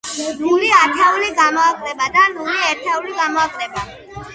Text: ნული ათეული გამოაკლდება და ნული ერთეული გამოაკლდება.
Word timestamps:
ნული 0.45 0.71
ათეული 0.77 1.29
გამოაკლდება 1.41 2.11
და 2.19 2.27
ნული 2.41 2.59
ერთეული 2.75 3.19
გამოაკლდება. 3.23 3.91